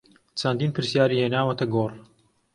چەندین 0.39 0.71
پرسیاری 0.75 1.21
هێناوەتە 1.23 1.65
گۆڕ 1.73 1.91